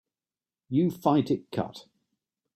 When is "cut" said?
1.51-1.85